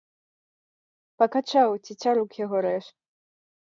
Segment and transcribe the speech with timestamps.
[1.25, 2.85] Пакачаў, цецярук яго рэж.